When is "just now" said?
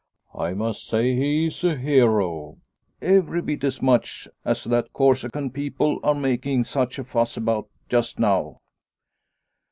7.87-8.61